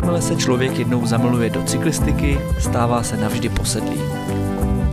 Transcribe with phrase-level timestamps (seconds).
[0.00, 4.00] Jakmile se člověk jednou zamiluje do cyklistiky, stává se navždy posedlý.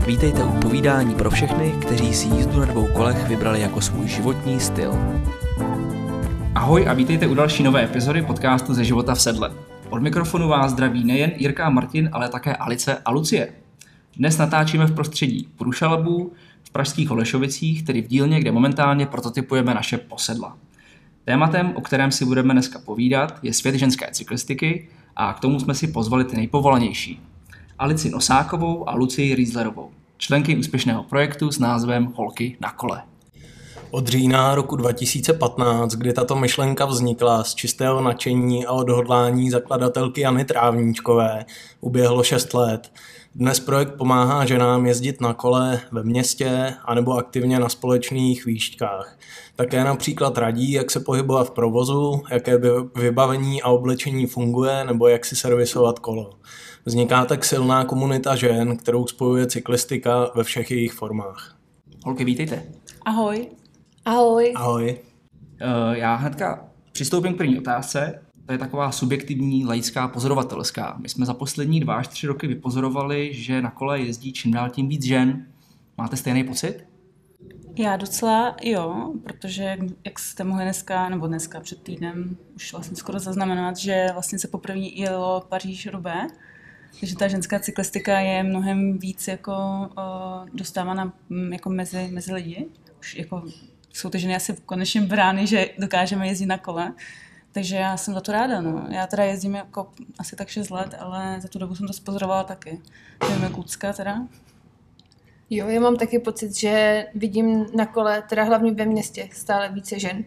[0.08, 4.60] Vítejte u povídání pro všechny, kteří si jízdu na dvou kolech vybrali jako svůj životní
[4.60, 4.92] styl.
[6.56, 9.52] Ahoj a vítejte u další nové epizody podcastu ze života v sedle.
[9.90, 13.50] Od mikrofonu vás zdraví nejen Jirka a Martin, ale také Alice a Lucie.
[14.18, 16.34] Dnes natáčíme v prostředí Průšalabů,
[16.64, 20.58] v pražských Holešovicích, tedy v dílně, kde momentálně prototypujeme naše posedla.
[21.26, 24.88] Tématem, o kterém si budeme dneska povídat, je svět ženské cyklistiky
[25.20, 27.22] a k tomu jsme si pozvali ty nejpovolanější.
[27.80, 33.04] Alici Nosákovou a Lucii Rieslerovou, členky úspěšného projektu s názvem Holky na kole.
[33.92, 40.46] Od října roku 2015, kdy tato myšlenka vznikla z čistého nadšení a odhodlání zakladatelky Jany
[40.46, 41.46] Trávníčkové,
[41.82, 42.92] uběhlo 6 let.
[43.36, 49.18] Dnes projekt pomáhá ženám jezdit na kole ve městě anebo aktivně na společných výšťkách.
[49.56, 52.60] Také například radí, jak se pohybovat v provozu, jaké
[52.96, 56.30] vybavení a oblečení funguje nebo jak si servisovat kolo.
[56.86, 61.56] Vzniká tak silná komunita žen, kterou spojuje cyklistika ve všech jejich formách.
[62.06, 62.64] Holky, vítejte.
[63.06, 63.57] Ahoj.
[64.08, 64.54] Ahoj.
[64.56, 65.00] Ahoj.
[65.62, 68.22] Uh, já hnedka přistoupím k první otázce.
[68.46, 70.98] To je taková subjektivní, laická, pozorovatelská.
[71.00, 74.70] My jsme za poslední dva až tři roky vypozorovali, že na kole jezdí čím dál
[74.70, 75.46] tím víc žen.
[75.98, 76.88] Máte stejný pocit?
[77.78, 83.20] Já docela jo, protože jak jste mohli dneska, nebo dneska před týdnem už vlastně skoro
[83.20, 86.28] zaznamenat, že vlastně se poprvé jelo paříž rubé
[87.00, 89.54] takže ta ženská cyklistika je mnohem víc jako
[89.98, 92.68] uh, dostávána mm, jako mezi, mezi lidi.
[93.00, 93.44] Už jako
[93.98, 96.94] jsou ty ženy asi konečně brány, že dokážeme jezdit na kole.
[97.52, 98.62] Takže já jsem za to ráda.
[98.62, 98.88] No.
[98.90, 102.44] Já teda jezdím jako asi tak 6 let, ale za tu dobu jsem to spozorovala
[102.44, 102.82] taky.
[103.30, 104.28] Nevím, jak Lucka teda.
[105.50, 110.00] Jo, já mám taky pocit, že vidím na kole, teda hlavně ve městě, stále více
[110.00, 110.26] žen.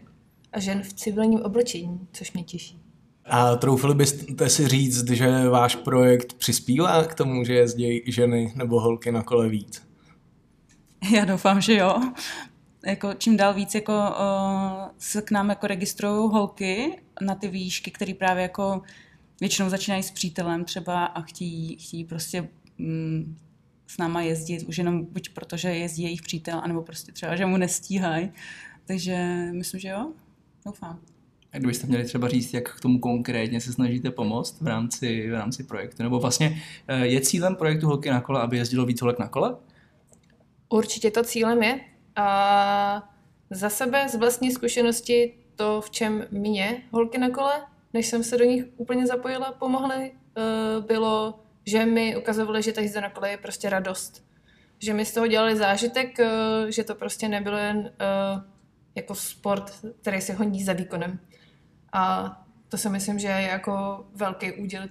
[0.51, 2.81] A žen v civilním oblečení, což mě těší.
[3.25, 8.79] A troufili byste si říct, že váš projekt přispívá k tomu, že jezdí ženy nebo
[8.79, 9.83] holky na kole víc?
[11.13, 12.01] Já doufám, že jo.
[12.85, 17.91] Jako čím dál víc jako, uh, se k nám jako registrují holky na ty výšky,
[17.91, 18.81] které právě jako
[19.39, 22.47] většinou začínají s přítelem třeba a chtějí, chtějí prostě
[22.77, 23.37] mm,
[23.87, 27.57] s náma jezdit, už jenom buď protože jezdí jejich přítel, anebo prostě třeba, že mu
[27.57, 28.31] nestíhají.
[28.85, 30.11] Takže myslím, že jo,
[30.65, 30.99] doufám.
[31.53, 35.33] A kdybyste měli třeba říct, jak k tomu konkrétně se snažíte pomoct v rámci, v
[35.33, 39.19] rámci projektu, nebo vlastně eh, je cílem projektu Holky na kole, aby jezdilo víc holek
[39.19, 39.55] na kole?
[40.69, 41.79] Určitě to cílem je.
[42.15, 43.09] A
[43.49, 47.61] za sebe z vlastní zkušenosti to, v čem mě holky na kole,
[47.93, 50.41] než jsem se do nich úplně zapojila, pomohly, eh,
[50.81, 54.25] bylo, že mi ukazovali, že ta jízda na kole je prostě radost.
[54.79, 56.27] Že mi z toho dělali zážitek, eh,
[56.71, 57.91] že to prostě nebylo jen
[58.95, 61.19] jako sport, který se honí za výkonem.
[61.93, 62.31] A
[62.69, 64.83] to si myslím, že je jako velký úděl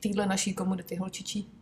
[0.00, 1.55] téhle naší komunity holčičí.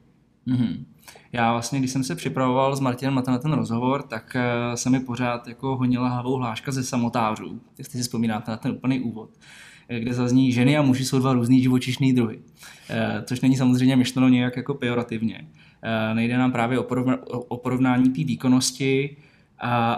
[0.46, 0.84] Mm-hmm.
[1.32, 5.00] Já vlastně, když jsem se připravoval s Martinem na ten, rozhovor, tak uh, se mi
[5.00, 9.30] pořád jako honila hlavou hláška ze samotářů, jestli si vzpomínáte na ten úplný úvod,
[9.88, 12.36] eh, kde zazní, ženy a muži jsou dva různý živočišný druhy.
[12.36, 15.48] Uh, což není samozřejmě myšleno nějak jako pejorativně.
[16.14, 16.78] Nejde nám právě
[17.28, 19.16] o porovnání té výkonnosti,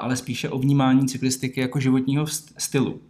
[0.01, 2.27] ale spíše o vnímání cyklistiky jako životního
[2.59, 3.01] stylu.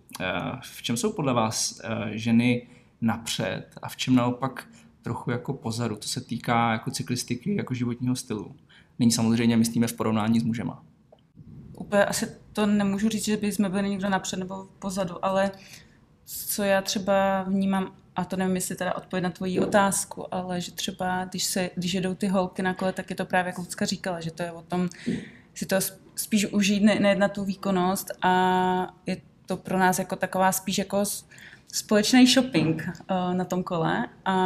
[0.61, 1.81] V čem jsou podle vás
[2.11, 2.67] ženy
[3.01, 4.69] napřed a v čem naopak
[5.07, 8.55] trochu jako pozadu, to se týká jako cyklistiky, jako životního stylu.
[8.99, 10.83] Není samozřejmě, myslíme, v porovnání s mužema.
[11.79, 15.51] Úplně asi to nemůžu říct, že by jsme byli někdo napřed nebo pozadu, ale
[16.25, 20.73] co já třeba vnímám, a to nevím, jestli teda odpověď na tvoji otázku, ale že
[20.73, 23.85] třeba, když, se, když jedou ty holky na kole, tak je to právě, jak Lucka
[23.85, 24.89] říkala, že to je o tom
[25.55, 25.77] si to
[26.15, 28.33] spíš užít, ne, ne na tu výkonnost a
[29.07, 31.05] je to pro nás jako taková spíš jako
[31.73, 34.09] společný shopping uh, na tom kole.
[34.25, 34.37] A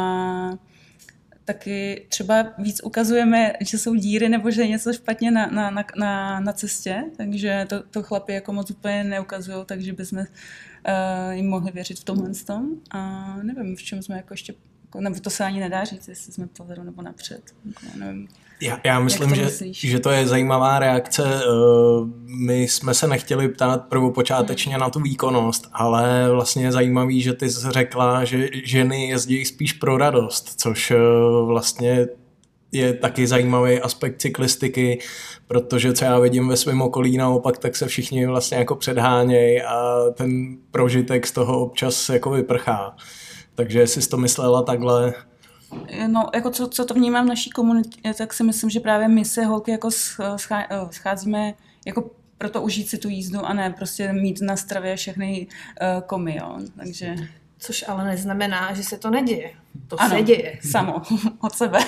[1.45, 5.85] taky třeba víc ukazujeme, že jsou díry nebo že je něco špatně na, na, na,
[5.97, 10.25] na, na cestě, takže to, to chlapi jako moc úplně neukazují, takže bychom uh,
[11.31, 12.69] jim mohli věřit v tomhle tom.
[12.91, 14.53] A nevím, v čem jsme jako ještě,
[14.99, 18.27] nebo to se ani nedá říct, jestli jsme pozadu nebo napřed, jako, nevím.
[18.61, 21.23] Já, já myslím, že, že to je zajímavá reakce.
[21.25, 21.45] Eh,
[22.25, 27.49] my jsme se nechtěli ptát prvopočátečně na tu výkonnost, ale vlastně je zajímavý, že ty
[27.49, 30.97] jsi řekla, že ženy jezdí spíš pro radost, což eh,
[31.45, 32.07] vlastně
[32.71, 34.99] je taky zajímavý aspekt cyklistiky,
[35.47, 40.03] protože co já vidím ve svém okolí naopak, tak se všichni vlastně jako předhánějí a
[40.13, 42.95] ten prožitek z toho občas jako vyprchá.
[43.55, 45.13] Takže jestli jsi to myslela takhle,
[46.07, 49.25] No, jako co, co to vnímám v naší komunitě, tak si myslím, že právě my
[49.25, 49.89] se holky jako
[50.19, 50.37] eh,
[50.91, 51.53] scházíme
[51.85, 55.47] jako proto užít si tu jízdu a ne prostě mít na stravě všechny
[55.81, 56.59] uh, komy, jo.
[56.75, 57.15] Takže...
[57.59, 59.51] Což ale neznamená, že se to neděje.
[59.87, 60.15] To Ano.
[60.15, 60.59] se děje.
[60.71, 61.01] Samo,
[61.39, 61.79] od sebe.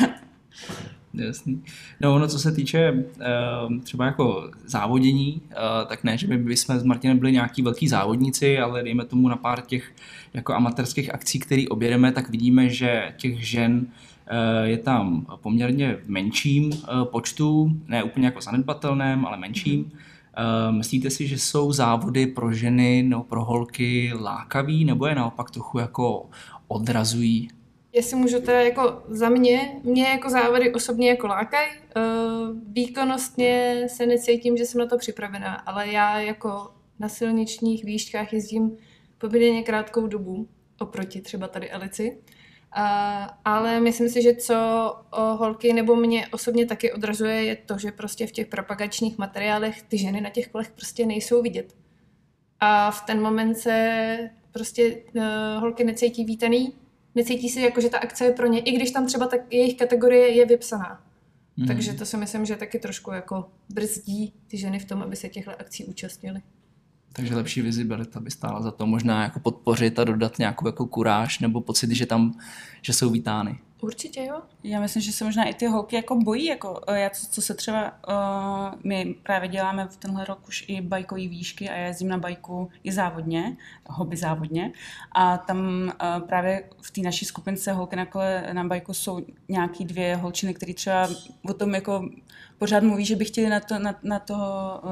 [1.14, 1.64] Jasný.
[2.02, 6.58] No, ono, co se týče uh, třeba jako závodění, uh, tak ne, že by, by
[6.58, 9.92] jsme s Martinem byli nějaký velký závodníci, ale dejme tomu na pár těch
[10.34, 16.10] jako amatérských akcí, které objedeme, tak vidíme, že těch žen uh, je tam poměrně v
[16.10, 16.72] menším
[17.04, 19.80] počtu, ne úplně jako zanedbatelném, ale menším.
[19.86, 25.52] Uh, myslíte si, že jsou závody pro ženy nebo pro holky lákavý, nebo je naopak
[25.52, 26.26] trochu jako
[26.68, 27.48] odrazují?
[27.96, 34.06] Jestli můžu teda jako za mě, mě jako závody osobně jako lákaj, uh, výkonnostně se
[34.06, 38.78] necítím, že jsem na to připravená, ale já jako na silničních výškách jezdím
[39.18, 40.48] poměrně krátkou dobu,
[40.80, 42.18] oproti třeba tady Alici.
[42.78, 42.84] Uh,
[43.46, 44.56] ale myslím si, že co
[45.12, 49.98] holky nebo mě osobně taky odrazuje, je to, že prostě v těch propagačních materiálech ty
[49.98, 51.76] ženy na těch kolech prostě nejsou vidět.
[52.60, 55.24] A v ten moment se prostě uh,
[55.60, 56.74] holky necítí vítaný,
[57.16, 59.78] necítí si jako, že ta akce je pro ně, i když tam třeba tak jejich
[59.78, 61.02] kategorie je vypsaná.
[61.58, 61.68] Mhm.
[61.68, 65.30] Takže to si myslím, že taky trošku jako brzdí ty ženy v tom, aby se
[65.30, 66.42] těchto akcí účastnily.
[67.14, 71.40] Takže lepší vizibilita by stála za to možná jako podpořit a dodat nějakou jako kuráž
[71.40, 72.40] nebo pocit, že tam,
[72.82, 73.60] že jsou vítány.
[73.84, 74.42] Určitě jo.
[74.64, 77.42] Já myslím, že se možná i ty holky jako bojí, jako eh, já, co, co
[77.42, 81.88] se třeba, uh, my právě děláme v tenhle rok už i bajkový výšky a já
[81.88, 84.72] jezdím na bajku i závodně, hobby závodně
[85.12, 89.86] a tam uh, právě v té naší skupince holky na kole na bajku jsou nějaký
[89.86, 91.10] dvě holčiny, které třeba
[91.50, 92.10] o tom jako
[92.58, 94.36] pořád mluví, že by chtěli na, to, na, na, to,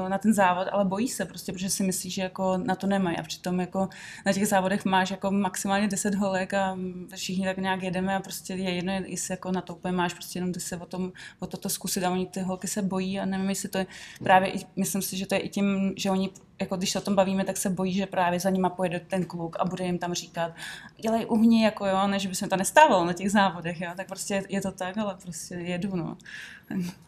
[0.08, 3.16] na ten závod, ale bojí se prostě, protože si myslí, že jako na to nemají
[3.16, 3.88] a přitom jako
[4.26, 6.78] na těch závodech máš jako maximálně 10 holek a
[7.14, 10.38] všichni tak nějak jedeme a prostě je jedno, jestli jako na to úplně máš prostě
[10.38, 13.48] jenom se o, tom, o toto zkusit a oni ty holky se bojí a nevím,
[13.48, 13.86] jestli to je
[14.22, 16.30] právě, myslím si, že to je i tím, že oni
[16.62, 19.24] jako když se o tom bavíme, tak se bojí, že právě za nima pojede ten
[19.24, 20.52] kluk a bude jim tam říkat,
[21.00, 24.42] dělej uhni, jako jo, než by se to nestávalo na těch závodech, jo, tak prostě
[24.48, 26.16] je to tak, ale prostě jedu, no.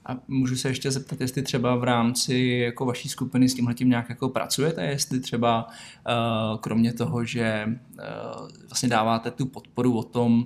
[0.06, 2.35] A můžu se ještě zeptat, jestli třeba v rámci
[2.65, 7.65] jako vaší skupiny s tímhle tím nějak jako pracujete, jestli třeba uh, kromě toho, že
[7.67, 10.44] uh, vlastně dáváte tu podporu o tom,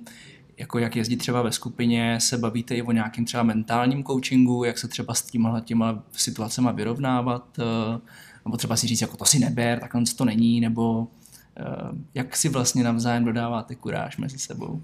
[0.58, 4.78] jako jak jezdit třeba ve skupině, se bavíte i o nějakým třeba mentálním coachingu, jak
[4.78, 7.64] se třeba s tímhle těma situacema vyrovnávat, uh,
[8.44, 11.06] nebo třeba si říct, jako to si neber, takhle to není, nebo uh,
[12.14, 14.82] jak si vlastně navzájem dodáváte kuráž mezi sebou.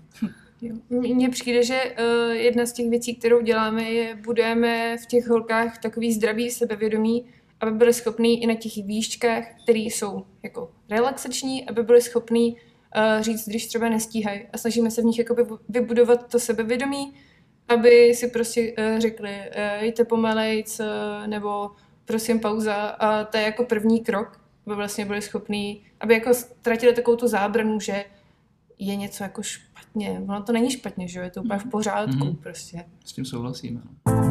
[0.90, 5.78] Mně přijde, že uh, jedna z těch věcí, kterou děláme, je budujeme v těch holkách
[5.78, 7.24] takový zdravý sebevědomí,
[7.60, 12.56] aby byly schopný i na těch výškách, které jsou jako relaxační, aby byly schopný
[12.96, 14.40] uh, říct, když třeba nestíhají.
[14.52, 17.14] A snažíme se v nich jakoby vybudovat to sebevědomí,
[17.68, 20.86] aby si prostě uh, řekli, uh, jděte pomalejc, uh,
[21.26, 21.70] nebo
[22.04, 22.74] prosím pauza.
[22.74, 27.28] A to je jako první krok, aby vlastně byli schopní, aby jako ztratili takovou tu
[27.28, 28.04] zábranu, že
[28.78, 30.22] je něco jako špatně.
[30.28, 31.24] Ono to není špatně, že jo?
[31.24, 32.36] Je to úplně v pořádku Mhm.
[32.36, 32.84] prostě.
[33.04, 33.82] S tím souhlasím.
[34.06, 34.24] ano.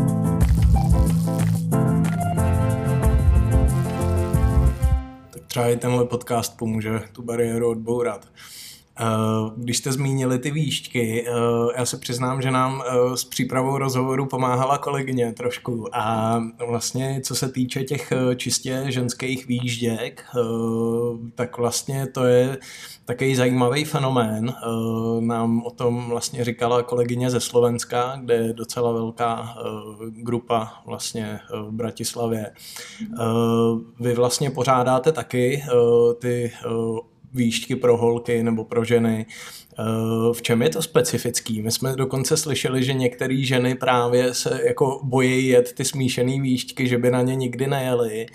[5.53, 8.27] Třeba i tenhle podcast pomůže tu bariéru odbourat.
[8.99, 9.03] Eh,
[9.57, 11.31] Když jste zmínili ty výšky, eh,
[11.77, 17.35] já se přiznám, že nám eh, s přípravou rozhovoru pomáhala kolegyně trošku a vlastně co
[17.35, 20.39] se týče těch čistě ženských výjížděk, eh,
[21.35, 22.57] tak vlastně to je
[23.05, 24.53] takový zajímavý fenomén.
[25.19, 29.55] Nám o tom vlastně říkala kolegyně ze Slovenska, kde je docela velká
[30.09, 32.51] grupa vlastně v Bratislavě.
[33.99, 35.63] Vy vlastně pořádáte taky
[36.21, 36.51] ty
[37.33, 39.25] výšky pro holky nebo pro ženy.
[39.79, 41.61] Eh, V čem je to specifický?
[41.61, 46.87] My jsme dokonce slyšeli, že některé ženy právě se jako bojí jet ty smíšené výšky,
[46.87, 48.25] že by na ně nikdy nejeli.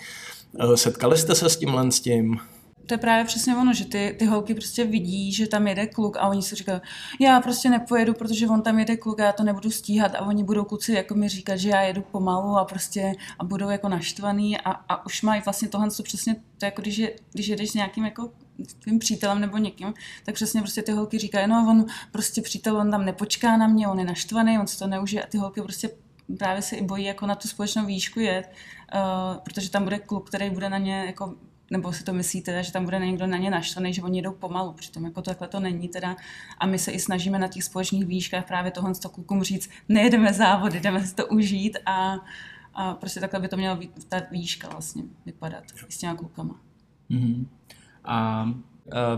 [0.59, 2.39] Eh, Setkali jste se s tímhle s tím?
[2.85, 6.17] To je právě přesně ono, že ty, ty holky prostě vidí, že tam jede kluk
[6.17, 6.81] a oni si říkají,
[7.19, 10.43] já prostě nepojedu, protože on tam jede kluk a já to nebudu stíhat a oni
[10.43, 14.57] budou kluci jako mi říkat, že já jedu pomalu a prostě a budou jako naštvaný
[14.57, 17.73] a, a už mají vlastně tohle, co přesně, to jako když, je, když jedeš s
[17.73, 18.31] nějakým jako
[18.79, 19.93] tvým přítelem nebo někým,
[20.25, 23.87] tak přesně prostě ty holky říkají, no on prostě přítel, on tam nepočká na mě,
[23.87, 25.89] on je naštvaný, on si to neužije a ty holky prostě
[26.37, 28.51] právě se i bojí jako na tu společnou výšku jet,
[28.93, 31.35] uh, protože tam bude kluk, který bude na ně jako
[31.71, 34.31] nebo si to myslíte, teda, že tam bude někdo na ně naštvaný, že oni jdou
[34.31, 36.15] pomalu, přitom jako takhle to není teda.
[36.57, 40.33] A my se i snažíme na těch společných výškách právě tohle z klukům říct, nejedeme
[40.33, 42.15] závody, jdeme si to užít a,
[42.73, 46.59] a prostě takhle by to mělo být ta výška vlastně vypadat s těma klukama.
[47.09, 47.47] Mhm.
[48.11, 48.49] A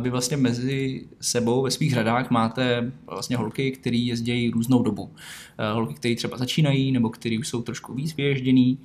[0.01, 5.13] vy vlastně mezi sebou ve svých řadách máte vlastně holky, které jezdí různou dobu.
[5.73, 8.79] Holky, které třeba začínají, nebo které už jsou trošku víc vyježděný.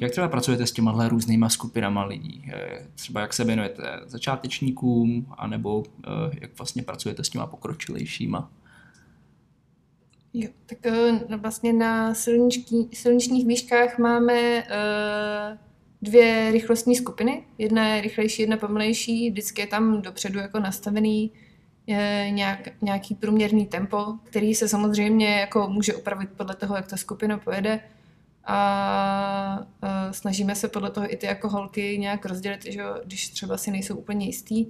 [0.00, 2.50] Jak třeba pracujete s těma různýma skupinama lidí?
[2.94, 5.82] Třeba jak se věnujete začátečníkům, anebo
[6.40, 8.50] jak vlastně pracujete s těma pokročilejšíma?
[10.34, 10.78] Jo, tak
[11.36, 12.14] vlastně na
[12.92, 15.58] silničních výškách máme uh,
[16.02, 17.44] dvě rychlostní skupiny.
[17.58, 19.30] Jedna je rychlejší, jedna pomalejší.
[19.30, 21.32] Vždycky je tam dopředu jako nastavený
[21.86, 26.96] je nějak, nějaký průměrný tempo, který se samozřejmě jako může upravit podle toho, jak ta
[26.96, 27.80] skupina pojede.
[28.44, 28.56] A,
[29.82, 33.70] a snažíme se podle toho i ty jako holky nějak rozdělit, že když třeba si
[33.70, 34.66] nejsou úplně jistý.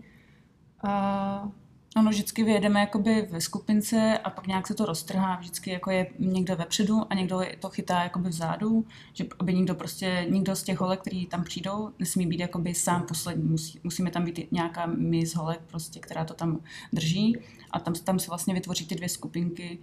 [0.85, 1.51] A
[1.97, 5.37] Ono vždycky vyjedeme jakoby ve skupince a pak nějak se to roztrhá.
[5.37, 10.27] Vždycky jako je někdo vepředu a někdo to chytá jakoby vzadu, že aby někdo prostě,
[10.31, 13.49] nikdo z těch holek, který tam přijdou, nesmí být jakoby sám poslední.
[13.49, 16.61] Musí, musíme tam být nějaká mis holek, prostě, která to tam
[16.93, 17.37] drží
[17.71, 19.79] a tam, tam se vlastně vytvoří ty dvě skupinky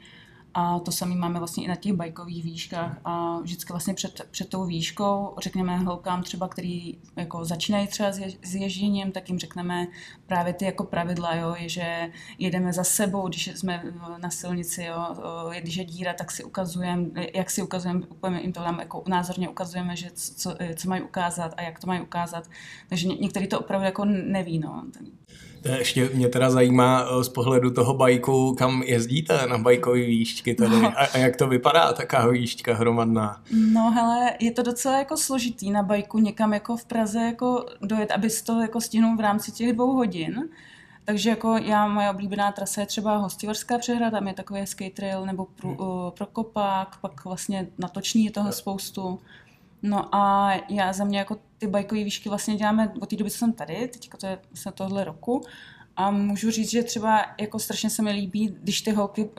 [0.53, 4.49] a to samé máme vlastně i na těch bajkových výškách a vždycky vlastně před, před
[4.49, 8.11] tou výškou řekneme holkám třeba, který jako začínají třeba
[8.43, 9.87] s ježděním, tak jim řekneme
[10.27, 13.83] právě ty jako pravidla, jo, je, že jedeme za sebou, když jsme
[14.17, 15.15] na silnici, jo,
[15.59, 19.49] když je díra, tak si ukazujeme, jak si ukazujeme, úplně jim to tam jako názorně
[19.49, 22.49] ukazujeme, že co, co mají ukázat a jak to mají ukázat.
[22.89, 24.83] Takže některý to opravdu jako neví, no.
[25.77, 29.99] Ještě mě teda zajímá eh, z pohledu toho bajku, kam jezdíte na bajkové
[30.39, 30.87] výšťky tady no.
[30.87, 33.41] a, a jak to vypadá, taková výšťka hromadná?
[33.51, 38.11] No hele, je to docela jako složitý na bajku někam jako v Praze jako dojet,
[38.11, 40.49] aby to jako stihnul v rámci těch dvou hodin.
[41.05, 45.25] Takže jako já, moje oblíbená trasa je třeba Hostivarská přehrada, tam je takový skate trail
[45.25, 49.19] nebo pro, uh, Prokopák, pak vlastně natoční je toho spoustu.
[49.83, 53.37] No a já za mě jako ty bajkové výšky vlastně děláme od té doby, co
[53.37, 55.41] jsem tady, teď to je vlastně tohle roku.
[55.99, 59.29] A můžu říct, že třeba jako strašně se mi líbí, když ty holky uh,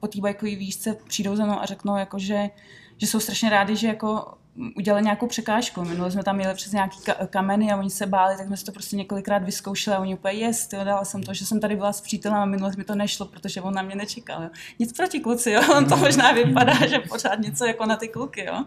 [0.00, 2.50] po té bajkové výšce přijdou za mnou a řeknou, jako, že,
[2.96, 4.34] že jsou strašně rádi, že jako
[4.76, 5.84] udělali nějakou překážku.
[5.84, 6.98] Minule jsme tam jeli přes nějaký
[7.30, 10.34] kameny a oni se báli, tak jsme si to prostě několikrát vyzkoušeli a oni úplně,
[10.34, 12.94] jest, jo, dala jsem to, že jsem tady byla s přítelem a minule mi to
[12.94, 14.42] nešlo, protože on na mě nečekal.
[14.42, 14.50] Jo.
[14.78, 18.44] Nic proti kluci, jo, on to možná vypadá, že pořád něco jako na ty kluky,
[18.44, 18.64] jo.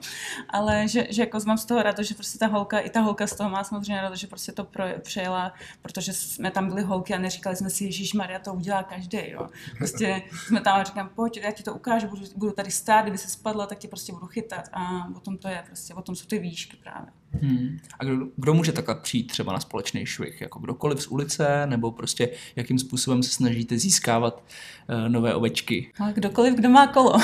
[0.49, 3.27] ale že, že jako mám z toho rád, že prostě ta holka, i ta holka
[3.27, 7.13] z toho má samozřejmě rád, že prostě to pro, přejela, protože jsme tam byli holky
[7.13, 9.47] a neříkali jsme si, Ježíš Maria, to udělá každý, jo.
[9.77, 13.17] Prostě jsme tam a říkám, pojď, já ti to ukážu, budu, budu tady stát, kdyby
[13.17, 16.15] se spadla, tak ti prostě budu chytat a potom to je prostě prostě o tom
[16.15, 17.11] jsou ty výšky právě.
[17.41, 17.77] Hmm.
[17.99, 20.41] A kdo, kdo může takhle přijít třeba na společný švih?
[20.41, 24.43] Jako kdokoliv z ulice, nebo prostě jakým způsobem se snažíte získávat
[24.89, 25.91] uh, nové ovečky?
[25.99, 27.13] Ale kdokoliv, kdo má kolo.
[27.13, 27.19] uh,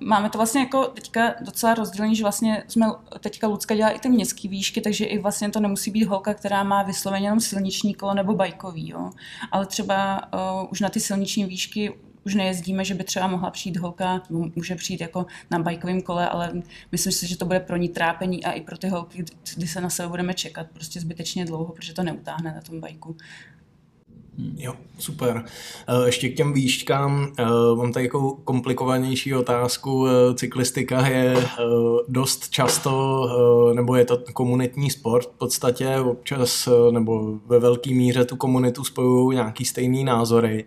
[0.00, 2.86] máme to vlastně jako teďka docela rozdělení, že vlastně jsme
[3.20, 6.62] teďka Lucka dělá i ty městské výšky, takže i vlastně to nemusí být holka, která
[6.62, 9.10] má vysloveně jenom silniční kolo nebo bajkový, jo.
[9.52, 11.92] Ale třeba uh, už na ty silniční výšky
[12.26, 16.52] už nejezdíme, že by třeba mohla přijít holka, může přijít jako na bajkovém kole, ale
[16.92, 19.24] myslím si, že to bude pro ní trápení a i pro ty holky,
[19.56, 23.16] kdy se na sebe budeme čekat prostě zbytečně dlouho, protože to neutáhne na tom bajku.
[24.56, 25.44] Jo, super.
[25.88, 27.44] Eh, ještě k těm výškám eh,
[27.76, 30.06] mám tady jako komplikovanější otázku.
[30.06, 31.36] Eh, cyklistika je
[32.08, 38.36] dost často, nebo je to komunitní sport v podstatě, občas nebo ve velké míře tu
[38.36, 40.64] komunitu spojují nějaký stejný názory.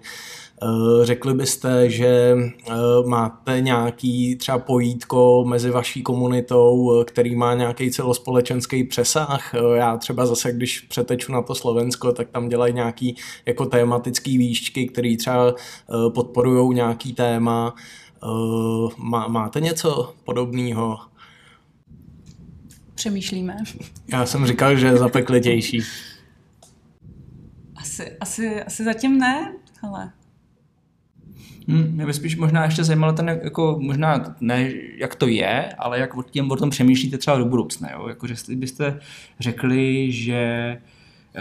[0.64, 2.74] Eh, řekli byste, že eh,
[3.06, 9.54] máte nějaký třeba pojítko mezi vaší komunitou, eh, který má nějaký celospolečenský přesah?
[9.76, 14.88] Já třeba zase, když přeteču na to Slovensko, tak tam dělají nějaký jako tematický výšky,
[14.88, 15.56] které třeba
[16.14, 17.76] podporují nějaký téma.
[19.28, 21.00] Máte něco podobného?
[22.96, 23.58] Přemýšlíme.
[24.08, 25.82] Já jsem říkal, že je zapeklitější.
[27.76, 30.12] Asi, asi, asi zatím ne, ale
[31.68, 36.00] Hmm, mě by spíš možná ještě zajímalo ten, jako možná ne, jak to je, ale
[36.00, 37.92] jak o, tím, o tom přemýšlíte třeba do budoucna.
[37.92, 38.08] Jo?
[38.08, 39.00] Jako, že byste
[39.40, 40.78] řekli, že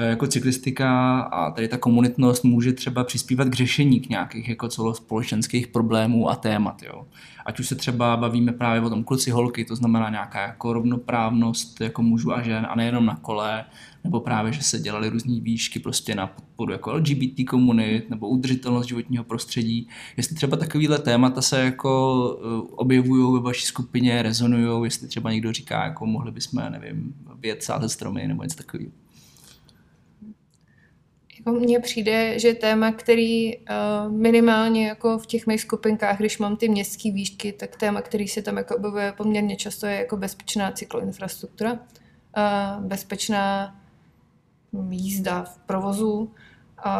[0.04, 5.68] jako cyklistika a tady ta komunitnost může třeba přispívat k řešení k nějakých jako celospolečenských
[5.68, 6.82] problémů a témat.
[6.82, 7.06] Jo.
[7.46, 11.80] Ať už se třeba bavíme právě o tom kluci holky, to znamená nějaká jako rovnoprávnost
[11.80, 13.64] jako mužů a žen a nejenom na kole,
[14.04, 18.86] nebo právě, že se dělaly různé výšky prostě na podporu jako LGBT komunit nebo udržitelnost
[18.86, 19.88] životního prostředí.
[20.16, 25.52] Jestli třeba takovýhle témata se jako eh, objevují ve vaší skupině, rezonují, jestli třeba někdo
[25.52, 29.05] říká, jako mohli bychom, nevím, věc sázet stromy nebo něco takového.
[31.46, 33.64] Jako mně přijde, že téma, který uh,
[34.12, 38.42] minimálně jako v těch mých skupinkách, když mám ty městské výšky, tak téma, který se
[38.42, 41.72] tam jako objevuje poměrně často, je jako bezpečná cykloinfrastruktura.
[41.72, 43.76] Uh, bezpečná
[44.90, 46.34] jízda v provozu
[46.78, 46.90] a,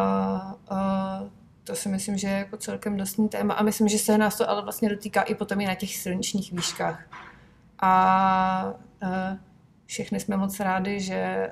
[0.69, 1.23] a
[1.63, 4.49] to si myslím, že je jako celkem dostný téma a myslím, že se nás to
[4.49, 7.09] ale vlastně dotýká i potom i na těch silničních výškách.
[7.79, 8.73] A, a
[9.85, 11.49] všechny jsme moc rádi, že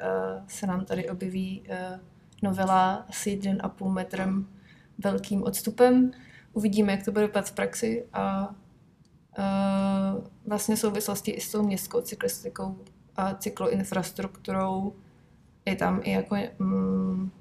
[0.47, 1.63] se nám tady objeví
[2.45, 4.47] novela s 1,5 metrem
[4.97, 6.11] velkým odstupem.
[6.53, 8.55] Uvidíme, jak to bude vypadat v praxi a
[10.47, 12.77] vlastně souvislosti i s tou městskou cyklistikou
[13.15, 14.93] a cykloinfrastrukturou
[15.65, 17.31] je tam i jako mm,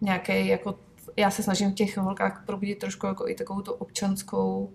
[0.00, 0.78] nějaký jako
[1.16, 4.72] já se snažím v těch holkách probudit trošku jako i takovou tu občanskou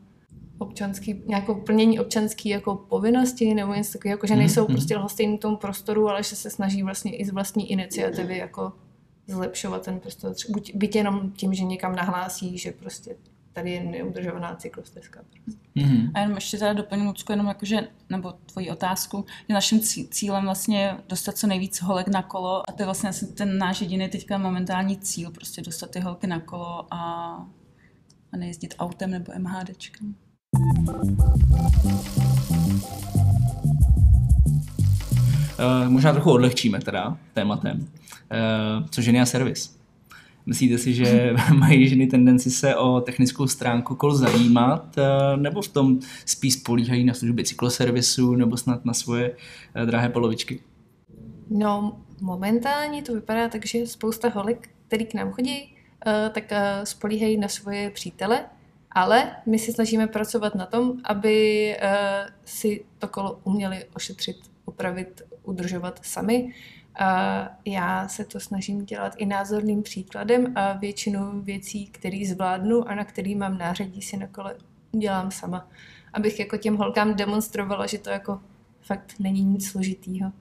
[0.58, 4.74] občanský, nějakou plnění občanské jako povinnosti nebo něco takového, jako že mhm, nejsou mm-hmm.
[4.74, 8.74] prostě lhostejní tomu prostoru, ale že se snaží vlastně i z vlastní iniciativy jako
[9.28, 10.34] zlepšovat ten prostor.
[10.50, 13.16] Buď, byť jenom tím, že někam nahlásí, že prostě
[13.54, 15.22] tady je neudržovaná cyklostezka.
[15.76, 16.12] Mm-hmm.
[16.14, 19.80] A jenom ještě teda doplním, Lucku, jenom jakože, nebo tvoji otázku, že naším
[20.12, 24.10] cílem vlastně dostat co nejvíc holek na kolo a to je vlastně ten náš jediný
[24.10, 26.98] teďka momentální cíl, prostě dostat ty holky na kolo a,
[28.32, 30.16] a nejezdit autem nebo MHDčkem.
[35.60, 39.78] Uh, možná trochu odlehčíme teda tématem, uh, co ženy a servis.
[40.46, 45.68] Myslíte si, že mají ženy tendenci se o technickou stránku kol zajímat, uh, nebo v
[45.68, 49.36] tom spíš spolíhají na služby cykloservisu, nebo snad na svoje
[49.86, 50.60] drahé polovičky?
[51.50, 55.74] No, momentálně to vypadá tak, že spousta holek, který k nám chodí,
[56.32, 56.44] tak
[56.84, 58.46] spolíhají na svoje přítele,
[58.92, 61.76] ale my si snažíme pracovat na tom, aby
[62.46, 66.54] si to kolo uměli ošetřit, opravit, udržovat sami.
[67.66, 73.06] Já se to snažím dělat i názorným příkladem a většinu věcí, které zvládnu a na
[73.06, 74.56] který mám nářadí, si na kole
[74.92, 75.70] udělám sama.
[76.14, 78.42] Abych jako těm holkám demonstrovala, že to jako
[78.82, 80.32] fakt není nic složitýho.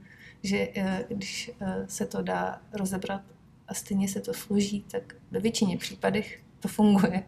[0.42, 3.22] Že eh, když eh, se to dá rozebrat
[3.68, 7.22] a stejně se to složí, tak ve většině případech to funguje.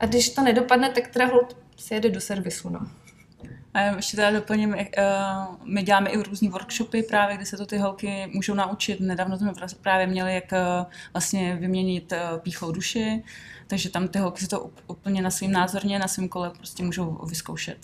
[0.00, 2.68] A když to nedopadne, tak teda hold se jede do servisu.
[2.68, 2.86] No.
[3.74, 4.86] A ještě teda doplním, eh,
[5.64, 9.00] my děláme i různý workshopy právě, kde se to ty holky můžou naučit.
[9.00, 13.22] Nedávno jsme právě měli, jak eh, vlastně vyměnit eh, píchlou duši,
[13.66, 17.20] takže tam ty holky si to úplně na svým názorně, na svém kole prostě můžou
[17.28, 17.78] vyzkoušet.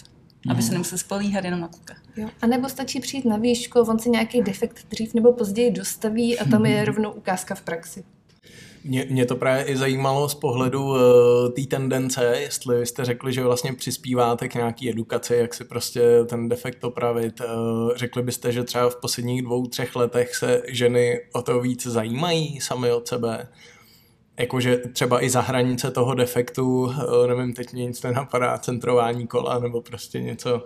[0.45, 0.51] Mm.
[0.53, 0.75] Aby se mhm.
[0.75, 1.95] nemuseli spolíhat jenom na kluka.
[2.17, 2.29] Jo.
[2.43, 6.45] A nebo stačí přijít na výšku, on si nějaký defekt dřív nebo později dostaví a
[6.45, 8.05] tam je rovnou ukázka v praxi.
[8.85, 10.97] Mě, mě to právě i zajímalo z pohledu uh,
[11.57, 16.49] té tendence, jestli jste řekli, že vlastně přispíváte k nějaký edukaci, jak si prostě ten
[16.49, 17.41] defekt opravit.
[17.41, 21.87] Uh, řekli byste, že třeba v posledních dvou, třech letech se ženy o to víc
[21.87, 23.49] zajímají sami od sebe?
[24.39, 26.93] Jakože třeba i za hranice toho defektu, uh,
[27.27, 30.63] nevím, teď mě nic nenapadá, centrování kola nebo prostě něco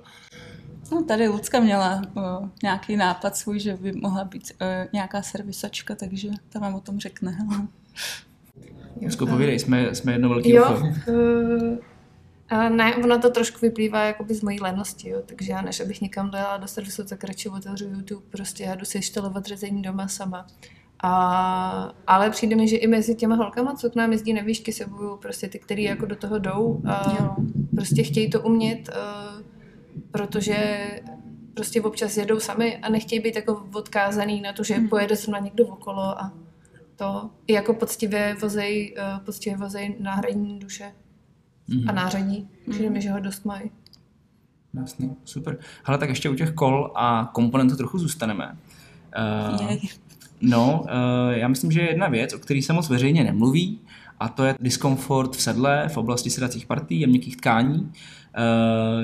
[0.93, 5.95] No, tady Lucka měla uh, nějaký nápad svůj, že by mohla být uh, nějaká servisačka,
[5.95, 7.39] takže ta vám o tom řekne.
[9.09, 11.79] Zku, povídej, jsme, jsme jedno velký jo, uh,
[12.49, 16.01] a ne, ono to trošku vyplývá jakoby z mojí lenosti, jo, takže já než abych
[16.01, 20.09] někam dojela do servisu, tak radši otevřu YouTube, prostě já jdu si štelovat řezení doma
[20.09, 20.47] sama.
[21.03, 24.73] A, ale přijde mi, že i mezi těma holkama, co k nám jezdí na výšky,
[24.73, 27.37] se bojují prostě ty, který jako do toho jdou a jo.
[27.75, 29.43] prostě chtějí to umět, uh,
[30.11, 30.89] protože
[31.55, 34.89] prostě občas jedou sami a nechtějí být jako odkázaný na to, že hmm.
[34.89, 36.33] pojede na někdo okolo a
[36.97, 40.93] to i jako poctivě vozej, uh, poctivě vozej náhradní duše
[41.69, 41.85] mm-hmm.
[41.89, 42.49] a nářadí.
[42.71, 43.71] Přijde mi, že ho dost mají.
[44.75, 45.59] Jasný, super.
[45.85, 48.57] Ale tak ještě u těch kol a komponentů trochu zůstaneme.
[49.61, 49.77] Uh,
[50.41, 50.89] no, uh,
[51.31, 53.81] já myslím, že je jedna věc, o které se moc veřejně nemluví,
[54.21, 57.81] a to je diskomfort v sedle v oblasti sedacích partí a měkkých tkání.
[57.81, 57.89] Uh,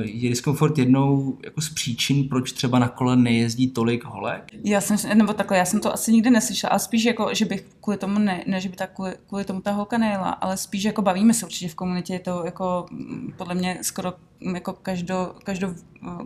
[0.03, 4.45] je diskomfort jednou jako z příčin, proč třeba na kole nejezdí tolik holek?
[4.65, 7.65] Já jsem, nebo takhle, já jsem to asi nikdy neslyšela, ale spíš jako, že bych
[7.81, 10.85] kvůli tomu ne, ne že by tak kvůli, kvůli tomu ta holka nejela, ale spíš
[10.85, 14.13] jako bavíme se určitě v komunitě, je to jako mm, podle mě skoro
[14.55, 15.75] jako každo, každo,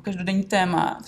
[0.02, 0.98] každodenní téma,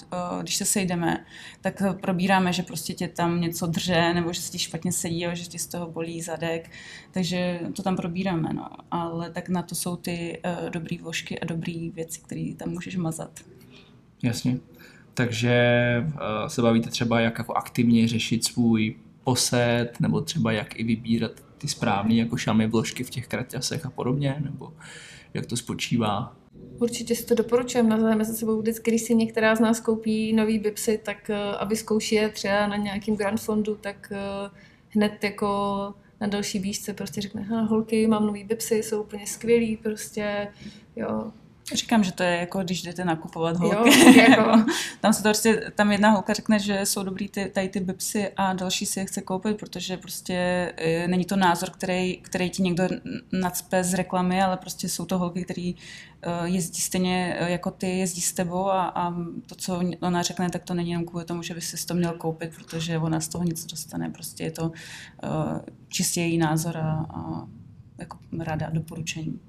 [0.40, 1.24] když se sejdeme,
[1.61, 5.44] tak probíráme, že prostě tě tam něco drže, nebo že se ti špatně sedí, že
[5.44, 6.70] ti z toho bolí zadek,
[7.11, 8.68] takže to tam probíráme, no.
[8.90, 13.40] ale tak na to jsou ty dobrý vožky a dobrý věci, které tam můžeš mazat.
[14.22, 14.59] Jasně.
[15.14, 15.57] Takže
[16.07, 21.33] uh, se bavíte třeba, jak jako aktivně řešit svůj posed, nebo třeba jak i vybírat
[21.59, 24.72] ty správné jako šamy vložky v těch kraťasech a podobně, nebo
[25.35, 26.37] jak to spočívá?
[26.79, 30.59] Určitě si to doporučujeme, navzájem se sebou vždycky, když si některá z nás koupí nový
[30.59, 34.57] bipsy, tak uh, aby zkouší je třeba na nějakým Grand Fondu, tak uh,
[34.88, 35.46] hned jako
[36.20, 40.49] na další výšce prostě řekne, holky, mám nový bipsy, jsou úplně skvělý, prostě,
[40.96, 41.33] jo,
[41.74, 43.90] Říkám, že to je jako, když jdete nakupovat holky.
[44.16, 44.64] Jo, jako.
[45.00, 48.29] tam se to prostě, tam jedna holka řekne, že jsou dobrý ty, tady ty bipsy
[48.37, 50.35] a další si je chce koupit, protože prostě
[50.76, 52.85] e, není to názor, který, který ti někdo
[53.33, 55.76] nadspe z reklamy, ale prostě jsou to holky, který e,
[56.48, 59.14] jezdí stejně e, jako ty, jezdí s tebou a, a
[59.46, 62.12] to, co ona řekne, tak to není jenom kvůli tomu, že by si to měl
[62.12, 64.11] koupit, protože ona z toho nic dostane.
[64.11, 64.72] Prostě je to
[65.22, 65.29] e,
[65.88, 67.46] čistě její názor a, a
[67.98, 69.40] jako rada, doporučení.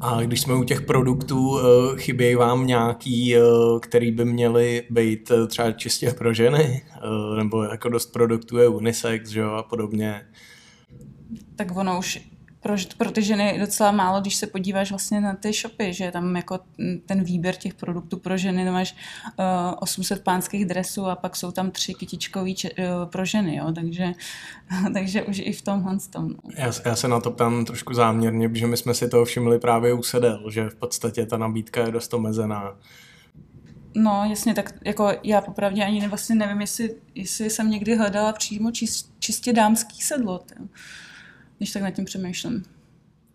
[0.00, 1.62] A když jsme u těch produktů, eh,
[1.96, 3.40] chybějí vám nějaký, eh,
[3.80, 6.82] který by měly být eh, třeba čistě pro ženy?
[7.36, 10.26] Nebo jako dost produktů je unisex, že jo, a podobně.
[11.56, 12.20] Tak ono už
[12.66, 16.10] pro, pro ty ženy je docela málo, když se podíváš vlastně na ty shopy, že
[16.10, 16.58] tam jako
[17.06, 18.96] ten výběr těch produktů pro ženy, tam máš
[19.38, 23.72] uh, 800 pánských dresů a pak jsou tam tři kytičkový če, uh, pro ženy, jo,
[23.72, 24.12] takže,
[24.92, 26.28] takže už i v tomhle tom.
[26.28, 26.50] No.
[26.56, 29.92] Já, já se na to ptám trošku záměrně, protože my jsme si toho všimli právě
[29.92, 32.76] u sedel, že v podstatě ta nabídka je dost omezená.
[33.94, 38.70] No, jasně, tak jako já popravdě ani vlastně nevím, jestli, jestli jsem někdy hledala přímo
[38.70, 40.40] čist, čistě dámský sedlo.
[40.48, 40.54] Tě
[41.58, 42.62] když tak nad tím přemýšlím.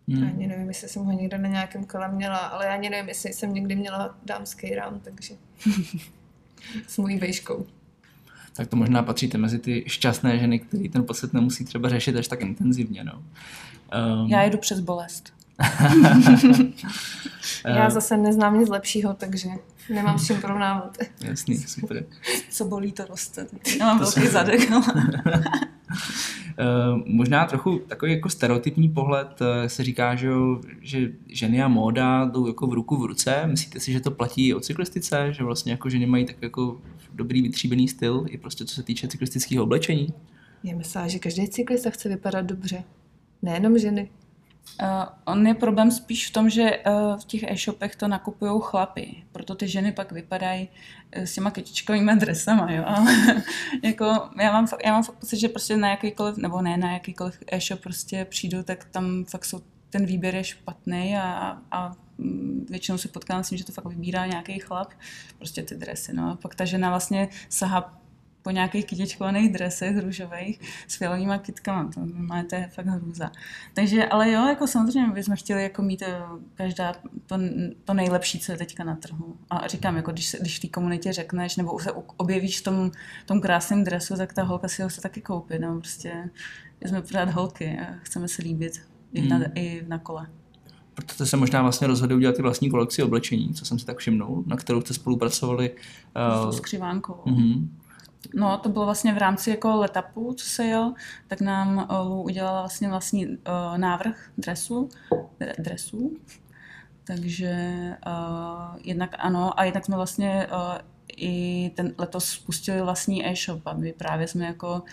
[0.08, 0.24] Hmm.
[0.24, 3.34] Ani nevím, jestli jsem ho někde na nějakém kole měla, ale já ani nevím, jestli
[3.34, 5.34] jsem někdy měla dámský rám, takže
[6.88, 7.66] s mojí vejškou.
[8.54, 12.28] Tak to možná patříte mezi ty šťastné ženy, který ten pocit nemusí třeba řešit až
[12.28, 13.04] tak intenzivně.
[13.04, 13.14] No.
[13.14, 14.28] Um...
[14.28, 15.34] Já jedu přes bolest.
[17.66, 19.50] já zase neznám nic lepšího, takže
[19.94, 20.98] nemám s čím porovnávat.
[21.22, 22.06] Jasný, super.
[22.50, 23.48] Co bolí, to roste.
[23.80, 24.70] Já mám velký zadek.
[24.70, 24.84] No.
[26.58, 30.30] Eh, možná trochu takový jako stereotypní pohled eh, se říká, že,
[30.82, 33.42] že ženy a móda jdou jako v ruku v ruce.
[33.46, 35.34] Myslíte si, že to platí o cyklistice?
[35.34, 36.82] Že vlastně jako ženy mají tak jako
[37.14, 40.14] dobrý vytříbený styl i prostě co se týče cyklistického oblečení?
[40.64, 42.84] Já myslím, že každý cyklista chce vypadat dobře.
[43.42, 44.10] Nejenom ženy.
[44.82, 49.24] Uh, on je problém spíš v tom, že uh, v těch e-shopech to nakupují chlapy,
[49.32, 50.70] proto ty ženy pak vypadají
[51.18, 53.16] uh, s těma kytičkovými dresama, jo, ale
[53.84, 54.06] jako
[54.42, 57.80] já mám, já mám fakt pocit, že prostě na jakýkoliv, nebo ne na jakýkoliv e-shop
[57.80, 63.08] prostě přijdu, tak tam fakt jsou, ten výběr je špatný a, a mm, většinou se
[63.08, 64.94] potkám s tím, že to fakt vybírá nějaký chlap,
[65.38, 68.01] prostě ty dresy, no a pak ta žena vlastně sahá
[68.42, 71.90] po nějakých kytičkovaných dresech růžových s fialovými kytkama.
[71.94, 73.32] To, má, to je fakt hrůza.
[73.74, 76.22] Takže, ale jo, jako samozřejmě bychom chtěli jako mít eh,
[76.56, 76.94] každá
[77.26, 77.40] to,
[77.86, 79.36] to nejlepší, co je teďka na trhu.
[79.50, 82.92] A říkám, jako když, když v té komunitě řekneš, nebo se objevíš v tom,
[83.26, 85.60] tom krásném dresu, tak ta holka si ho chce taky koupit.
[85.60, 86.30] No, prostě
[86.86, 88.82] jsme pořád holky a chceme se líbit
[89.14, 89.46] i na, hmm.
[89.56, 90.28] i na kole.
[90.94, 94.44] Proto se možná vlastně rozhodli udělat ty vlastní kolekci oblečení, co jsem si tak všimnul,
[94.48, 95.76] na kterou jste spolupracovali.
[96.44, 97.14] Uh, s Křivánkou.
[97.14, 97.68] Uh-huh.
[98.34, 100.94] No, to bylo vlastně v rámci jako letapu, co se jel,
[101.28, 103.36] tak nám eh, Lu udělala vlastně vlastní uh,
[103.78, 104.90] návrh dresu,
[105.60, 106.18] dresů.
[107.04, 107.56] Takže
[108.08, 110.78] uh, jednak ano, a jednak jsme vlastně uh,
[111.18, 114.84] i ten letos spustili vlastní e-shop, aby právě jsme jako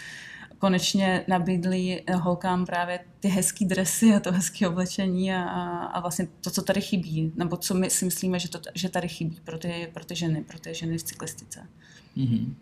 [0.58, 5.42] konečně nabídli holkám právě ty hezké dresy a to hezké oblečení a,
[5.84, 9.08] a vlastně to, co tady chybí, nebo co my si myslíme, že, to, že tady
[9.08, 11.66] chybí pro ty, pro ty ženy, pro ty ženy v cyklistice.
[12.16, 12.54] Mm-hmm.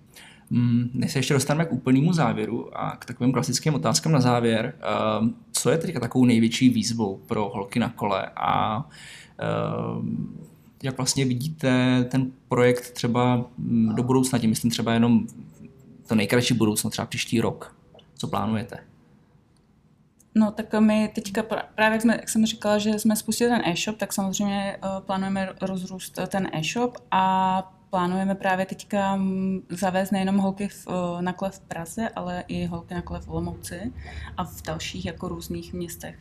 [0.51, 4.75] Mm, než se ještě dostaneme k úplnému závěru a k takovým klasickým otázkám na závěr,
[4.81, 8.85] ehm, co je teďka takovou největší výzvou pro holky na kole a
[9.39, 10.39] ehm,
[10.83, 15.27] jak vlastně vidíte ten projekt třeba mm, do budoucna, tím myslím třeba jenom
[16.07, 17.77] to nejkratší budoucnost, třeba příští rok.
[18.15, 18.79] Co plánujete?
[20.35, 21.43] No tak my teďka
[21.75, 25.49] právě, jak, jsme, jak jsem říkala, že jsme spustili ten e-shop, tak samozřejmě uh, plánujeme
[25.61, 29.21] rozrůst ten e-shop a plánujeme právě teďka
[29.69, 30.87] zavést nejenom holky v,
[31.21, 33.93] na kole v Praze, ale i holky na kole v Olomouci
[34.37, 36.17] a v dalších jako různých městech.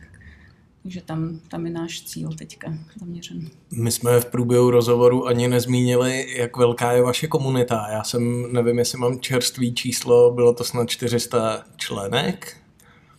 [0.82, 3.48] Takže tam, tam je náš cíl teďka zaměřen.
[3.72, 7.86] My jsme v průběhu rozhovoru ani nezmínili, jak velká je vaše komunita.
[7.90, 12.56] Já jsem, nevím, jestli mám čerstvý číslo, bylo to snad 400 členek?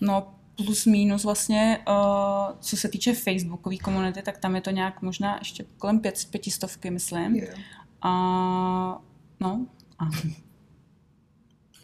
[0.02, 5.02] No, plus minus vlastně, uh, co se týče Facebookové komunity, tak tam je to nějak
[5.02, 7.36] možná ještě kolem pět, pětistovky, myslím.
[7.36, 7.58] Yeah.
[8.02, 9.02] A
[9.40, 9.68] no.
[10.00, 10.06] A.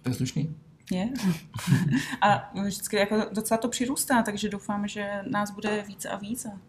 [0.02, 0.56] To je slušný.
[0.92, 1.10] Je.
[2.22, 6.60] a vždycky jako docela to přirůstá, takže doufám, že nás bude více a více.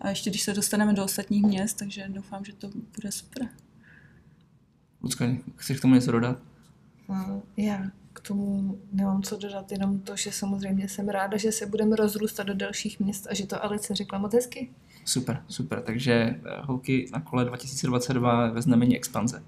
[0.00, 3.48] A ještě když se dostaneme do ostatních měst, takže doufám, že to bude super.
[5.02, 5.24] Lucka,
[5.56, 6.42] chceš k tomu něco dodat?
[7.56, 11.96] Já k tomu nemám co dodat, jenom to, že samozřejmě jsem ráda, že se budeme
[11.96, 14.70] rozrůstat do dalších měst a že to Alice řekla moc hezky.
[15.10, 15.82] Super, super.
[15.82, 19.42] Takže eh, holky na kole 2022 ve znamení expanze.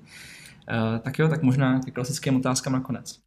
[0.70, 3.18] Uh, tak jo, tak možná k klasickým otázkám nakonec.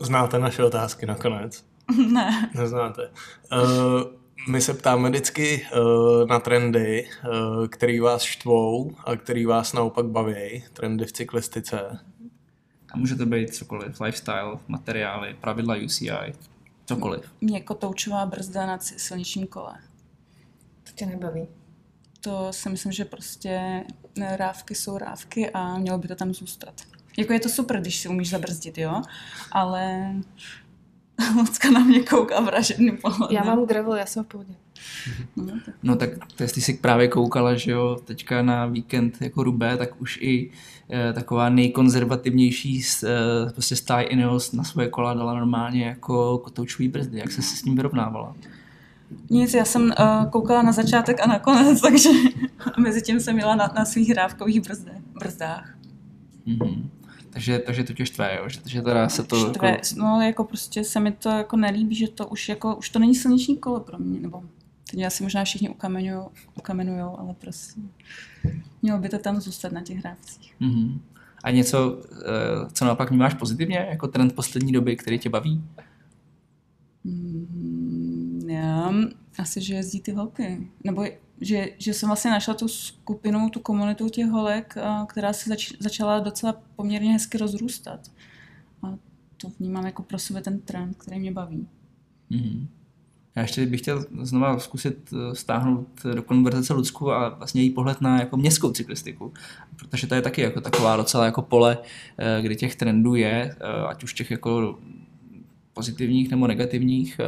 [0.00, 1.64] Znáte naše otázky nakonec?
[2.12, 2.50] ne.
[2.54, 3.10] Neznáte.
[3.52, 4.02] Uh,
[4.48, 10.06] my se ptáme vždycky uh, na trendy, uh, který vás štvou a který vás naopak
[10.06, 11.98] baví, trendy v cyklistice.
[12.96, 16.34] A může to být cokoliv, lifestyle, materiály, pravidla UCI,
[16.86, 17.32] cokoliv.
[17.40, 19.74] Mě kotoučová brzda na silničním kole.
[20.84, 21.46] To tě nebaví.
[22.20, 23.84] To si myslím, že prostě
[24.36, 26.74] rávky jsou rávky a mělo by to tam zůstat.
[27.18, 29.02] Jako je to super, když si umíš zabrzdit, jo,
[29.52, 30.12] ale
[31.36, 33.36] Lucka na mě kouká vraženým pohledem.
[33.36, 34.54] Já mám gravel, já jsem v pohodě.
[35.36, 39.76] No, no tak to jestli jsi právě koukala, že jo, teďka na víkend jako Rubé,
[39.76, 40.50] tak už i
[40.90, 47.18] e, taková nejkonzervativnější e, prostě stáj Ineos na svoje kola dala normálně jako kotoučový brzdy.
[47.18, 48.34] Jak se s tím vyrovnávala?
[49.30, 52.10] Nic, já jsem uh, koukala na začátek a na konec, takže
[52.78, 54.60] mezi tím jsem měla na, na svých hrávkových
[55.14, 55.74] brzdách.
[56.46, 56.88] Mm-hmm.
[57.30, 58.48] Takže, takže to tě štve, jo?
[58.48, 59.48] Že, že teda se to...
[59.48, 59.82] Štve, jako...
[59.96, 63.14] no jako prostě se mi to jako nelíbí, že to už jako, už to není
[63.14, 64.42] silniční kolo pro mě, nebo
[64.90, 65.68] teď asi možná všichni
[66.56, 67.80] ukamenujou, ale prostě
[68.82, 70.54] mělo by to tam zůstat na těch hrávcích.
[70.60, 71.00] Mm-hmm.
[71.44, 75.64] A něco, eh, co naopak vnímáš pozitivně, jako trend poslední doby, který tě baví?
[77.04, 78.92] Mm, já
[79.38, 80.70] asi, že jezdí ty holky.
[80.84, 81.04] Nebo
[81.40, 84.74] že, že jsem vlastně našla tu skupinu, tu komunitu těch holek,
[85.08, 88.00] která se zač, začala docela poměrně hezky rozrůstat.
[88.82, 88.94] A
[89.36, 91.68] to vnímám jako pro sebe ten trend, který mě baví.
[92.30, 92.66] Mm-hmm.
[93.36, 98.00] Já ještě bych chtěl znova zkusit e, stáhnout do konverzace Lucku a vlastně její pohled
[98.00, 99.32] na jako městskou cyklistiku,
[99.76, 101.78] protože to je taky jako taková docela jako pole,
[102.18, 104.78] e, kde těch trendů je, e, ať už těch jako
[105.72, 107.20] pozitivních nebo negativních,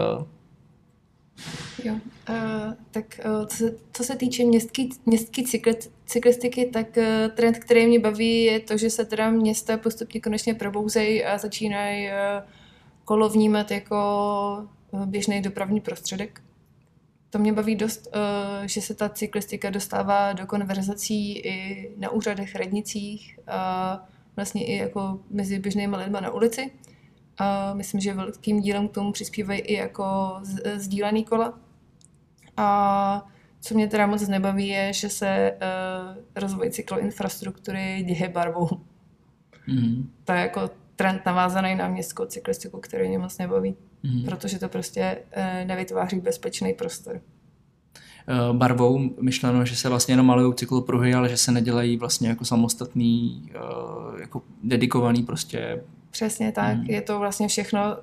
[1.84, 5.70] Jo, uh, tak co, se, co se týče městský, městský cykl,
[6.06, 6.86] cyklistiky, tak
[7.34, 12.06] trend, který mě baví, je to, že se teda města postupně konečně probouzejí a začínají
[12.06, 12.12] uh,
[13.04, 13.96] kolo vnímat jako
[15.06, 16.40] běžný dopravní prostředek.
[17.30, 22.54] To mě baví dost, uh, že se ta cyklistika dostává do konverzací i na úřadech,
[22.54, 23.38] radnicích
[24.36, 26.70] vlastně i jako mezi běžnými lidmi na ulici.
[27.38, 30.36] A myslím, že velkým dílem k tomu přispívají i jako
[30.76, 31.58] sdílený kola.
[32.56, 33.26] A
[33.60, 38.68] co mě teda moc nebaví, je, že se uh, rozvoj cykloinfrastruktury děje barvou.
[39.66, 40.10] Mm.
[40.24, 44.24] To je jako trend navázaný na městskou cyklistiku, který mě moc nebaví, mm.
[44.24, 47.20] protože to prostě uh, nevytváří bezpečný prostor
[48.28, 52.44] eh, barvou myšleno, že se vlastně jenom malují cyklopruhy, ale že se nedělají vlastně jako
[52.44, 53.42] samostatný,
[54.20, 55.80] jako dedikovaný prostě
[56.10, 56.76] Přesně tak.
[56.76, 56.86] Hmm.
[56.86, 57.96] Je to vlastně všechno,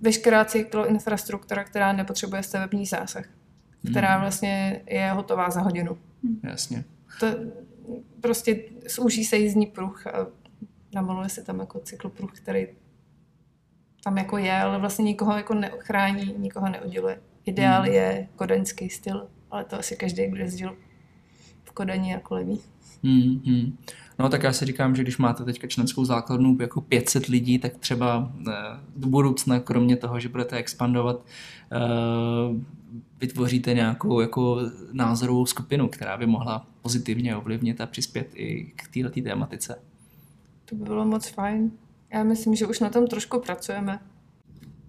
[0.00, 3.24] veškerá cykloinfrastruktura, která nepotřebuje stavební zásah,
[3.90, 4.20] která hmm.
[4.20, 5.98] vlastně je hotová za hodinu.
[6.24, 6.40] Hmm.
[6.42, 6.84] Jasně.
[7.20, 7.26] To
[8.20, 8.60] prostě
[8.94, 10.26] zúží se jízdní pruh a
[10.94, 12.66] namaluje se tam jako cyklopruh, který
[14.04, 17.20] tam jako je, ale vlastně nikoho jako neochrání, nikoho neodděluje.
[17.44, 17.92] Ideál hmm.
[17.92, 20.76] je kodaňský styl, ale to asi každý, kdo jezdil
[21.64, 22.60] v Kodani jako leví.
[23.04, 23.78] Hmm, hmm.
[24.18, 27.76] No tak já si říkám, že když máte teďka členskou základnu jako 500 lidí, tak
[27.76, 28.52] třeba eh,
[28.96, 31.24] do budoucna, kromě toho, že budete expandovat,
[31.72, 31.78] eh,
[33.20, 34.58] vytvoříte nějakou jako
[34.92, 39.78] názorovou skupinu, která by mohla pozitivně ovlivnit a přispět i k této tématice.
[40.64, 41.70] To by bylo moc fajn.
[42.12, 44.00] Já myslím, že už na tom trošku pracujeme.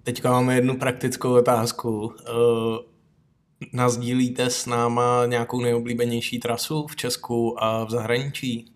[0.04, 2.14] Teďka máme jednu praktickou otázku.
[2.20, 2.96] Eh,
[3.74, 8.74] nazdílíte s náma nějakou nejoblíbenější trasu v Česku a v zahraničí?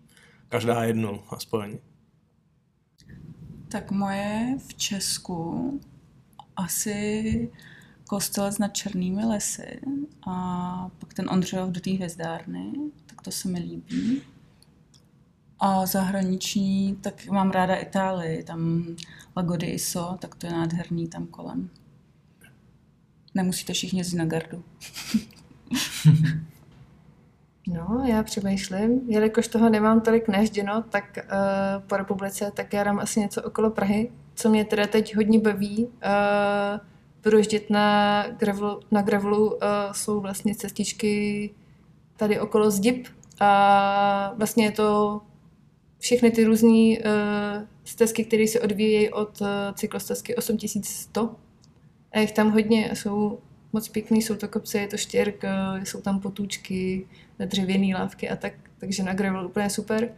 [0.48, 1.78] Každá jednu aspoň.
[3.68, 5.80] Tak moje v Česku
[6.56, 7.50] asi
[8.08, 9.80] kostelec nad Černými lesy
[10.26, 12.72] a pak ten Ondřejov do té hvězdárny,
[13.06, 14.22] tak to se mi líbí.
[15.60, 18.86] A zahraniční, tak mám ráda Itálii, tam
[19.36, 21.70] Lago di Iso, tak to je nádherný tam kolem.
[23.34, 24.64] Nemusíte všichni jezdit na gardu.
[27.72, 32.98] No, já přemýšlím, jelikož toho nemám tolik nežděno, tak uh, po republice, tak já dám
[32.98, 35.84] asi něco okolo Prahy, co mě teda teď hodně baví.
[35.86, 35.90] Uh,
[37.20, 39.58] projíždět na gravelu, na gravelu uh,
[39.92, 41.50] jsou vlastně cestičky
[42.16, 43.06] tady okolo Zdib
[43.40, 45.20] a vlastně je to
[46.00, 51.36] všechny ty různé uh, stezky, které se odvíjejí od uh, cyklostezky 8100.
[52.12, 53.38] A jich tam hodně, jsou
[53.72, 55.42] moc pěkný, jsou to kopce, je to štěrk,
[55.84, 57.06] jsou tam potůčky,
[57.46, 60.12] dřevěné lávky a tak, takže na gravel úplně super.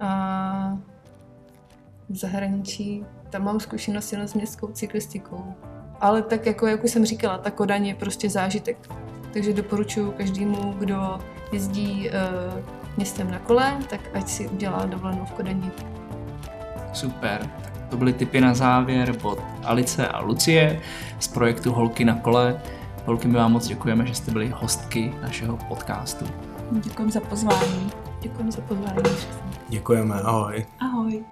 [0.00, 0.78] A
[2.08, 5.54] v zahraničí, tam mám zkušenosti s městskou cyklistikou.
[6.00, 8.88] Ale tak jako, jak už jsem říkala, ta Kodaň je prostě zážitek.
[9.32, 11.18] Takže doporučuji každému, kdo
[11.52, 15.70] jezdí uh, městem na kole, tak ať si udělá dovolenou v Kodani.
[16.92, 17.50] Super.
[17.90, 20.80] To byly tipy na závěr od Alice a Lucie
[21.18, 22.60] z projektu Holky na kole.
[23.06, 26.24] Holky, my vám moc děkujeme, že jste byli hostky našeho podcastu.
[26.70, 27.90] Děkuji za pozvání.
[28.20, 29.02] Děkuji za pozvání.
[29.68, 30.66] Děkujeme, ahoj.
[30.80, 31.24] Ahoj.